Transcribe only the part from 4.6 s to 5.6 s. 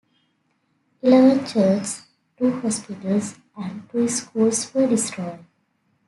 were destroyed.